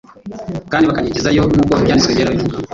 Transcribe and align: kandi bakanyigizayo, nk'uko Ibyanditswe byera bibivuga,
kandi 0.71 0.87
bakanyigizayo, 0.89 1.41
nk'uko 1.51 1.73
Ibyanditswe 1.79 2.13
byera 2.15 2.33
bibivuga, 2.35 2.57